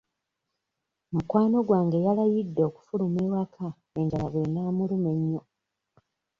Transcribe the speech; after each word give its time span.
Mukwano 1.13 1.57
gwange 1.67 1.97
yalayidde 2.05 2.61
okufuluma 2.69 3.19
ewaka 3.27 3.65
enjala 3.99 4.27
bw'enaamuluma 4.33 5.09
ennyo 5.15 5.41